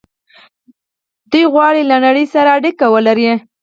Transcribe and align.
دوی 1.31 1.43
غواړي 1.53 1.81
له 1.91 1.97
نړۍ 2.05 2.25
سره 2.33 2.49
اړیکه 2.57 2.85
ولري. 2.93 3.29